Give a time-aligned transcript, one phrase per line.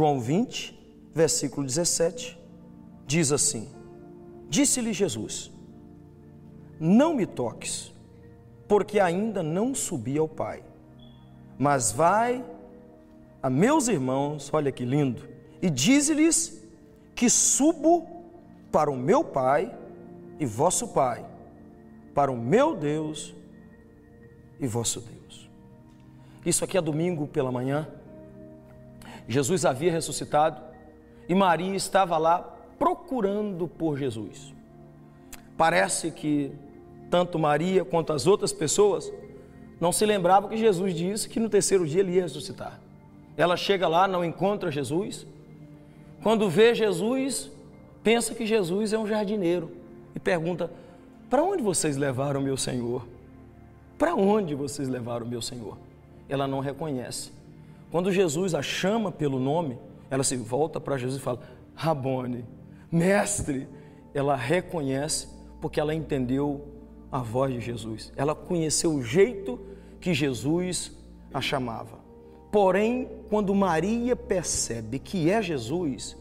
[0.00, 0.74] João 20,
[1.14, 2.38] versículo 17,
[3.06, 3.68] diz assim:
[4.48, 5.52] Disse-lhe Jesus:
[6.80, 7.92] Não me toques,
[8.66, 10.64] porque ainda não subi ao Pai,
[11.58, 12.42] mas vai
[13.42, 15.28] a meus irmãos, olha que lindo,
[15.60, 16.66] e dize-lhes
[17.14, 18.08] que subo
[18.72, 19.70] para o meu Pai
[20.38, 21.26] e vosso Pai,
[22.14, 23.34] para o meu Deus
[24.58, 25.50] e vosso Deus.
[26.46, 27.86] Isso aqui é domingo pela manhã.
[29.28, 30.60] Jesus havia ressuscitado
[31.28, 32.38] e Maria estava lá
[32.78, 34.52] procurando por Jesus.
[35.56, 36.52] Parece que
[37.10, 39.12] tanto Maria quanto as outras pessoas
[39.80, 42.80] não se lembravam que Jesus disse que no terceiro dia ele ia ressuscitar.
[43.36, 45.26] Ela chega lá, não encontra Jesus.
[46.22, 47.50] Quando vê Jesus,
[48.02, 49.70] pensa que Jesus é um jardineiro
[50.14, 50.70] e pergunta:
[51.28, 53.06] Para onde vocês levaram meu Senhor?
[53.98, 55.78] Para onde vocês levaram meu Senhor?
[56.28, 57.32] Ela não reconhece.
[57.90, 59.78] Quando Jesus a chama pelo nome,
[60.10, 61.40] ela se volta para Jesus e fala:
[61.74, 62.44] Rabone,
[62.90, 63.68] mestre.
[64.12, 65.28] Ela reconhece
[65.60, 66.66] porque ela entendeu
[67.12, 68.12] a voz de Jesus.
[68.16, 69.60] Ela conheceu o jeito
[70.00, 70.96] que Jesus
[71.32, 72.00] a chamava.
[72.50, 76.16] Porém, quando Maria percebe que é Jesus,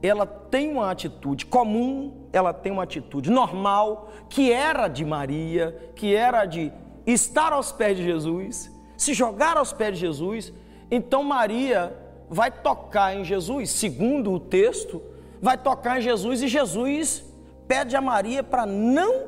[0.00, 6.14] ela tem uma atitude comum, ela tem uma atitude normal, que era de Maria, que
[6.14, 6.72] era de
[7.06, 10.52] estar aos pés de Jesus, se jogar aos pés de Jesus.
[10.90, 11.92] Então Maria
[12.28, 15.02] vai tocar em Jesus, segundo o texto,
[15.40, 17.24] vai tocar em Jesus e Jesus
[17.66, 19.26] pede a Maria para não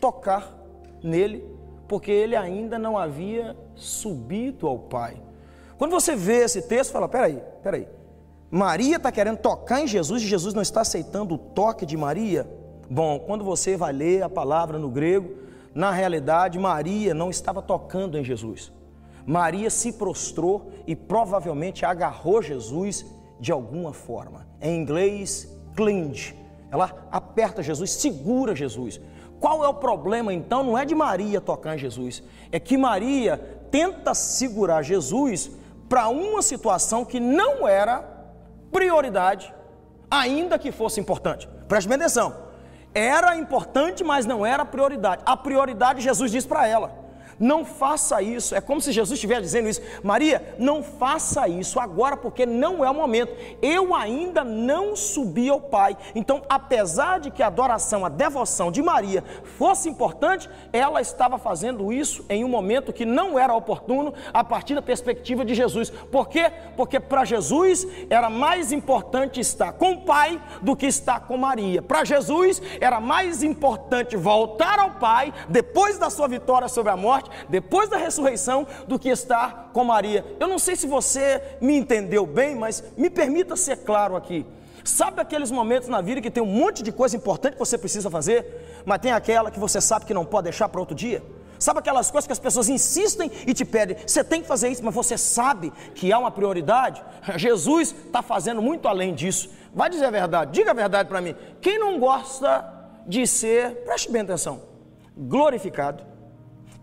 [0.00, 0.52] tocar
[1.02, 1.44] nele,
[1.88, 5.16] porque ele ainda não havia subido ao Pai.
[5.76, 7.88] Quando você vê esse texto, fala: peraí, peraí.
[8.50, 12.48] Maria está querendo tocar em Jesus e Jesus não está aceitando o toque de Maria?
[12.88, 15.34] Bom, quando você vai ler a palavra no grego,
[15.74, 18.72] na realidade, Maria não estava tocando em Jesus.
[19.26, 23.06] Maria se prostrou e provavelmente agarrou Jesus
[23.40, 24.46] de alguma forma.
[24.60, 26.34] Em inglês, clinge.
[26.70, 29.00] Ela aperta Jesus, segura Jesus.
[29.40, 30.62] Qual é o problema então?
[30.62, 33.36] Não é de Maria tocar em Jesus, é que Maria
[33.70, 35.50] tenta segurar Jesus
[35.88, 38.02] para uma situação que não era
[38.72, 39.54] prioridade,
[40.10, 41.48] ainda que fosse importante.
[41.68, 42.34] Preste bem atenção.
[42.94, 45.22] Era importante, mas não era prioridade.
[45.26, 47.03] A prioridade Jesus diz para ela:
[47.38, 48.54] não faça isso.
[48.54, 49.80] É como se Jesus estivesse dizendo isso.
[50.02, 53.34] Maria, não faça isso agora, porque não é o momento.
[53.60, 55.96] Eu ainda não subi ao Pai.
[56.14, 59.24] Então, apesar de que a adoração, a devoção de Maria
[59.58, 64.74] fosse importante, ela estava fazendo isso em um momento que não era oportuno a partir
[64.74, 65.90] da perspectiva de Jesus.
[65.90, 66.52] Por quê?
[66.76, 71.82] Porque para Jesus era mais importante estar com o Pai do que estar com Maria.
[71.82, 77.23] Para Jesus era mais importante voltar ao Pai depois da sua vitória sobre a morte
[77.24, 80.24] morte, depois da ressurreição, do que estar com Maria.
[80.38, 84.46] Eu não sei se você me entendeu bem, mas me permita ser claro aqui.
[84.84, 88.10] Sabe aqueles momentos na vida que tem um monte de coisa importante que você precisa
[88.10, 91.22] fazer, mas tem aquela que você sabe que não pode deixar para outro dia?
[91.58, 94.84] Sabe aquelas coisas que as pessoas insistem e te pedem, você tem que fazer isso,
[94.84, 97.02] mas você sabe que há uma prioridade?
[97.36, 99.48] Jesus está fazendo muito além disso.
[99.72, 101.34] Vai dizer a verdade, diga a verdade para mim.
[101.62, 102.70] Quem não gosta
[103.06, 104.60] de ser, preste bem atenção,
[105.16, 106.04] glorificado,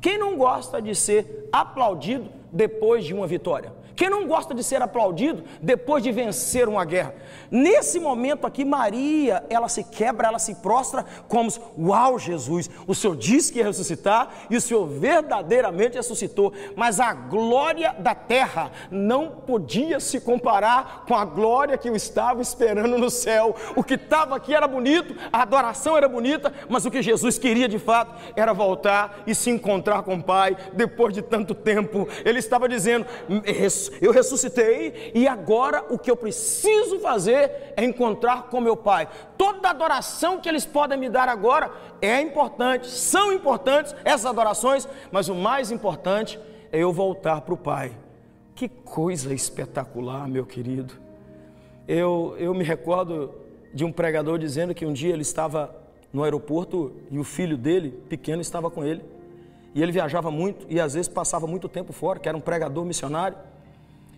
[0.02, 3.74] quem não gosta de ser aplaudido depois de uma vitória?
[4.02, 7.14] Quem não gosta de ser aplaudido depois de vencer uma guerra?
[7.52, 13.16] Nesse momento aqui, Maria, ela se quebra, ela se prostra como: Uau, Jesus, o Senhor
[13.16, 16.52] disse que ia ressuscitar e o Senhor verdadeiramente ressuscitou.
[16.76, 22.42] Mas a glória da terra não podia se comparar com a glória que eu estava
[22.42, 23.56] esperando no céu.
[23.76, 27.70] O que estava aqui era bonito, a adoração era bonita, mas o que Jesus queria
[27.70, 32.08] de fato era voltar e se encontrar com o Pai depois de tanto tempo.
[32.26, 33.06] Ele estava dizendo:
[34.02, 39.08] eu ressuscitei e agora o que eu preciso fazer é encontrar com meu Pai.
[39.38, 45.30] Toda adoração que eles podem me dar agora é importante, são importantes essas adorações, mas
[45.30, 46.40] o mais importante
[46.72, 47.92] é eu voltar para o Pai.
[48.56, 50.94] Que coisa espetacular, meu querido.
[51.88, 53.34] Eu, eu me recordo
[53.74, 55.76] de um pregador dizendo que um dia ele estava
[56.12, 59.02] no aeroporto e o filho dele, pequeno, estava com ele.
[59.74, 62.84] E ele viajava muito e às vezes passava muito tempo fora, que era um pregador
[62.86, 63.38] missionário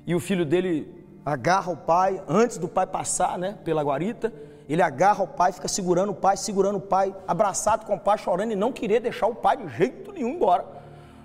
[0.05, 4.33] e o filho dele agarra o pai, antes do pai passar né, pela guarita,
[4.67, 8.17] ele agarra o pai, fica segurando o pai, segurando o pai, abraçado com o pai,
[8.17, 10.65] chorando e não querer deixar o pai de jeito nenhum embora.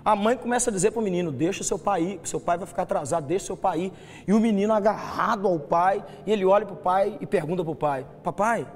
[0.03, 2.65] A mãe começa a dizer para o menino: Deixa seu pai ir, seu pai vai
[2.65, 3.93] ficar atrasado, deixa seu pai ir.
[4.25, 7.71] E o menino agarrado ao pai, e ele olha para o pai e pergunta para
[7.71, 8.67] o pai: Papai,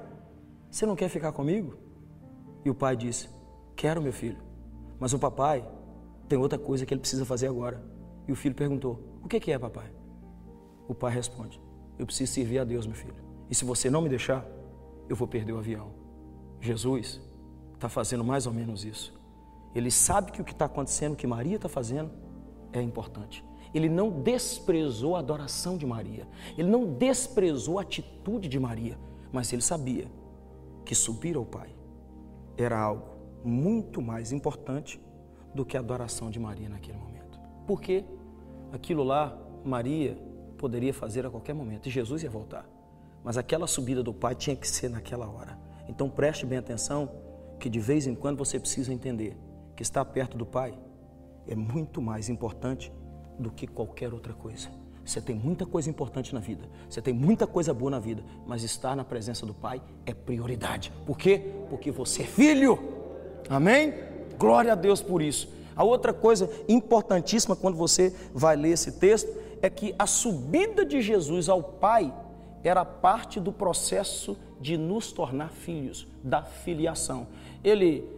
[0.70, 1.76] você não quer ficar comigo?
[2.64, 3.28] E o pai diz:
[3.74, 4.38] Quero, meu filho,
[4.98, 5.66] mas o papai
[6.28, 7.82] tem outra coisa que ele precisa fazer agora.
[8.26, 9.90] E o filho perguntou: O que, é, papai?
[10.88, 11.60] O pai responde:
[11.98, 13.14] eu preciso servir a Deus, meu filho.
[13.50, 14.46] E se você não me deixar,
[15.08, 15.92] eu vou perder o avião.
[16.60, 17.20] Jesus
[17.74, 19.14] está fazendo mais ou menos isso.
[19.74, 22.10] Ele sabe que o que está acontecendo, o que Maria está fazendo,
[22.72, 23.44] é importante.
[23.72, 28.96] Ele não desprezou a adoração de Maria, ele não desprezou a atitude de Maria,
[29.32, 30.06] mas ele sabia
[30.84, 31.74] que subir ao Pai
[32.56, 33.13] era algo
[33.44, 35.00] muito mais importante
[35.54, 37.38] do que a adoração de Maria naquele momento.
[37.66, 38.04] Porque
[38.72, 40.18] aquilo lá, Maria
[40.58, 42.66] poderia fazer a qualquer momento e Jesus ia voltar.
[43.22, 45.58] Mas aquela subida do Pai tinha que ser naquela hora.
[45.88, 47.10] Então preste bem atenção
[47.58, 49.36] que de vez em quando você precisa entender
[49.76, 50.78] que estar perto do Pai
[51.46, 52.92] é muito mais importante
[53.38, 54.68] do que qualquer outra coisa.
[55.04, 58.62] Você tem muita coisa importante na vida, você tem muita coisa boa na vida, mas
[58.62, 60.90] estar na presença do Pai é prioridade.
[61.04, 61.52] Por quê?
[61.68, 62.93] Porque você é filho.
[63.48, 63.94] Amém?
[64.38, 65.48] Glória a Deus por isso.
[65.76, 69.30] A outra coisa importantíssima quando você vai ler esse texto
[69.60, 72.12] é que a subida de Jesus ao Pai
[72.62, 77.26] era parte do processo de nos tornar filhos, da filiação.
[77.62, 78.08] Ele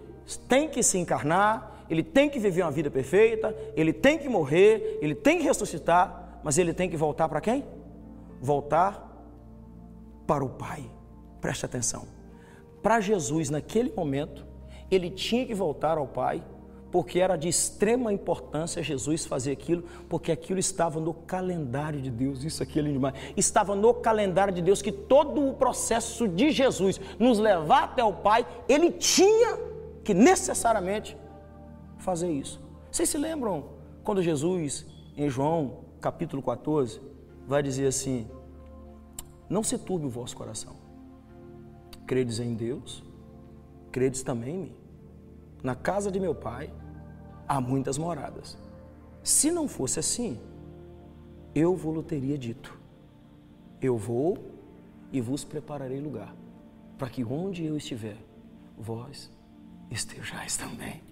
[0.48, 4.98] tem que se encarnar, ele tem que viver uma vida perfeita, ele tem que morrer,
[5.00, 7.64] ele tem que ressuscitar, mas ele tem que voltar para quem?
[8.40, 9.02] Voltar
[10.26, 10.84] para o Pai.
[11.40, 12.06] Preste atenção.
[12.82, 14.46] Para Jesus, naquele momento,
[14.90, 16.42] ele tinha que voltar ao Pai,
[16.90, 22.44] porque era de extrema importância Jesus fazer aquilo, porque aquilo estava no calendário de Deus.
[22.44, 23.14] Isso aqui é lindo demais.
[23.36, 28.12] Estava no calendário de Deus que todo o processo de Jesus nos levar até o
[28.12, 29.58] Pai, ele tinha
[30.04, 31.16] que necessariamente
[31.98, 32.60] fazer isso.
[32.90, 33.64] Vocês se lembram
[34.04, 34.86] quando Jesus,
[35.16, 37.00] em João capítulo 14,
[37.46, 38.28] vai dizer assim:
[39.48, 40.76] Não se turbe o vosso coração.
[42.06, 43.02] Credes em Deus,
[43.96, 44.72] credes também em mim.
[45.62, 46.70] Na casa de meu pai
[47.48, 48.58] há muitas moradas.
[49.24, 50.38] Se não fosse assim,
[51.54, 52.78] eu vou teria dito:
[53.80, 54.36] Eu vou
[55.10, 56.36] e vos prepararei lugar,
[56.98, 58.18] para que onde eu estiver,
[58.76, 59.30] vós
[59.90, 61.05] estejais também.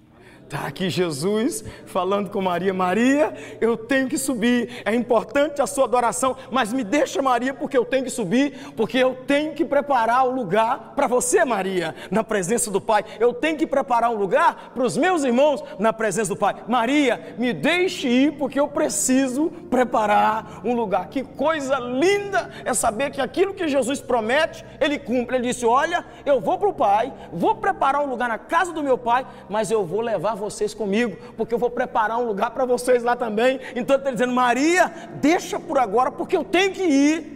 [0.45, 3.33] Está aqui Jesus falando com Maria: Maria,
[3.63, 4.83] eu tenho que subir.
[4.85, 8.99] É importante a sua adoração, mas me deixa, Maria, porque eu tenho que subir, porque
[8.99, 13.05] eu tenho que preparar o lugar para você, Maria, na presença do Pai.
[13.19, 16.57] Eu tenho que preparar um lugar para os meus irmãos na presença do Pai.
[16.69, 21.09] Maria, me deixe ir, porque eu preciso preparar um lugar.
[21.09, 25.37] Que coisa linda é saber que aquilo que Jesus promete, Ele cumpre.
[25.37, 28.83] Ele disse: Olha, eu vou para o Pai, vou preparar um lugar na casa do
[28.83, 32.65] meu Pai, mas eu vou levar vocês comigo, porque eu vou preparar um lugar para
[32.65, 33.59] vocês lá também.
[33.75, 37.35] Então ele está dizendo, Maria, deixa por agora, porque eu tenho que ir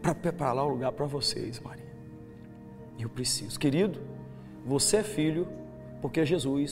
[0.00, 1.82] para preparar o lugar para vocês, Maria.
[2.98, 3.58] Eu preciso.
[3.58, 4.00] Querido,
[4.64, 5.48] você é filho,
[6.00, 6.62] porque Jesus